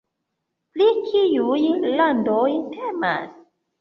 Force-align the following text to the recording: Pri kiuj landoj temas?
Pri 0.77 0.87
kiuj 1.09 1.59
landoj 1.99 2.49
temas? 2.73 3.37